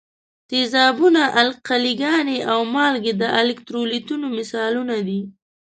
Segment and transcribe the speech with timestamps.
[0.49, 5.21] تیزابونه، القلي ګانې او مالګې د الکترولیتونو مثالونه دي.